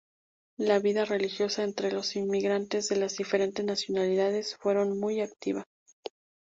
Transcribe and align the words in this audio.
La 0.57 0.79
vida 0.79 1.05
religiosa 1.05 1.63
entre 1.63 1.91
los 1.91 2.15
inmigrantes 2.15 2.89
de 2.89 2.95
las 2.95 3.17
diferentes 3.17 3.63
nacionalidades 3.63 4.57
fueron 4.59 4.99
muy 4.99 5.21
activa. 5.21 5.67